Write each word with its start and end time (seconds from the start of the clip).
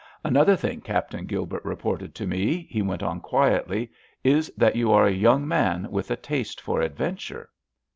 Another 0.23 0.55
thing 0.55 0.81
Captain 0.81 1.27
Gilbert 1.27 1.63
reported 1.63 2.15
to 2.15 2.25
me," 2.25 2.65
he 2.71 2.81
went 2.81 3.03
on, 3.03 3.21
quietly, 3.21 3.91
"is 4.23 4.51
that 4.57 4.75
you 4.75 4.91
are 4.91 5.05
a 5.05 5.11
young 5.13 5.47
man 5.47 5.91
with 5.91 6.09
a 6.09 6.15
taste 6.15 6.59
for 6.59 6.81
adventure." 6.81 7.51